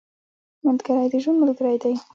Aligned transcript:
ملګری 0.65 1.07
د 1.11 1.15
ژوند 1.23 1.41
ملګری 1.43 1.77
دی 1.83 1.93